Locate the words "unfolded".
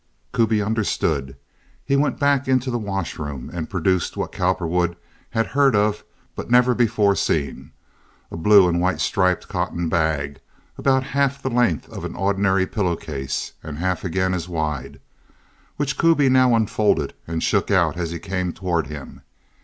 16.55-17.13